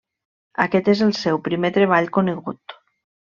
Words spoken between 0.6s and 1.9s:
Aquest és el seu primer